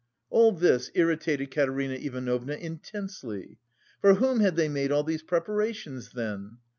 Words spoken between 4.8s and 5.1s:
all